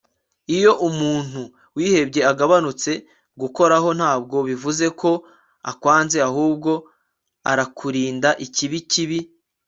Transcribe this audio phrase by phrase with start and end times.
[0.57, 1.41] iyo umuntu
[1.75, 2.91] wihebye agabanutse
[3.41, 5.11] gukoraho ntabwo bivuze ko
[5.71, 6.71] akwanze ahubwo
[7.51, 9.19] arakurinda ikibi kibi